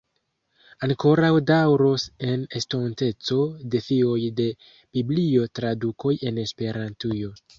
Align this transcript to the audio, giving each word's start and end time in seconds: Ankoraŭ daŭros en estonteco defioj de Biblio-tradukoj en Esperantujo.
Ankoraŭ 0.85 1.27
daŭros 1.49 2.05
en 2.31 2.45
estonteco 2.61 3.37
defioj 3.75 4.17
de 4.41 4.49
Biblio-tradukoj 4.97 6.17
en 6.31 6.43
Esperantujo. 6.47 7.35